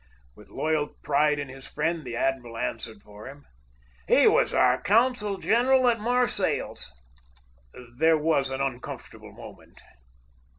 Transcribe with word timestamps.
With 0.35 0.49
loyal 0.49 0.95
pride 1.03 1.37
in 1.37 1.47
his 1.47 1.67
friend, 1.67 2.03
the 2.03 2.15
admiral 2.15 2.57
answered 2.57 3.03
for 3.03 3.27
him: 3.27 3.45
"He 4.07 4.25
was 4.25 4.51
our 4.51 4.81
consul 4.81 5.37
general 5.37 5.87
at 5.87 5.99
Marseilles!" 5.99 6.91
There 7.99 8.17
was 8.17 8.49
an 8.49 8.61
uncomfortable 8.61 9.31
moment. 9.31 9.79